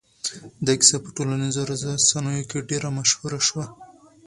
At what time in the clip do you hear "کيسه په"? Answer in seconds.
0.79-1.09